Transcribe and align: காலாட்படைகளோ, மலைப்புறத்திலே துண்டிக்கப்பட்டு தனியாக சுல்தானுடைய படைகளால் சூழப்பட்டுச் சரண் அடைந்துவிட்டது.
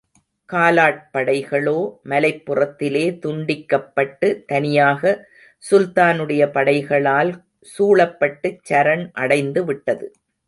காலாட்படைகளோ, 0.49 1.75
மலைப்புறத்திலே 2.05 3.03
துண்டிக்கப்பட்டு 3.25 4.45
தனியாக 4.45 5.29
சுல்தானுடைய 5.63 6.45
படைகளால் 6.51 7.31
சூழப்பட்டுச் 7.77 8.59
சரண் 8.69 9.05
அடைந்துவிட்டது. 9.19 10.07